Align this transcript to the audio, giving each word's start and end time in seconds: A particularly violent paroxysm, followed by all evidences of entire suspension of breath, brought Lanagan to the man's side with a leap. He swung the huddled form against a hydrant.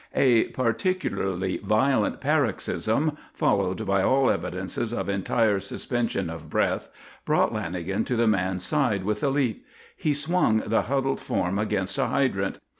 A 0.15 0.45
particularly 0.45 1.57
violent 1.59 2.21
paroxysm, 2.21 3.19
followed 3.35 3.85
by 3.85 4.01
all 4.01 4.31
evidences 4.31 4.91
of 4.91 5.07
entire 5.09 5.59
suspension 5.59 6.27
of 6.27 6.49
breath, 6.49 6.89
brought 7.23 7.53
Lanagan 7.53 8.03
to 8.07 8.15
the 8.15 8.25
man's 8.25 8.63
side 8.63 9.03
with 9.03 9.23
a 9.23 9.29
leap. 9.29 9.63
He 9.95 10.15
swung 10.15 10.63
the 10.65 10.81
huddled 10.81 11.19
form 11.19 11.59
against 11.59 11.99
a 11.99 12.07
hydrant. 12.07 12.57